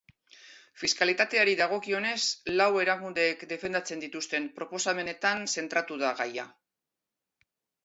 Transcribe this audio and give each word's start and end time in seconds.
Fiskalitateari 0.83 1.53
dagokionez, 1.59 2.21
lau 2.61 2.69
erakundeek 2.85 3.45
defendatzen 3.53 4.03
dituzten 4.07 4.49
proposamenetan 4.57 5.47
zentratu 5.59 6.01
da 6.07 6.17
gaia. 6.25 6.49